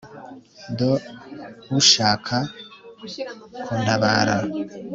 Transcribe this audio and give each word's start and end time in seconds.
do 0.77 0.91
ushaka 1.79 2.35
kuntabara 3.65 4.37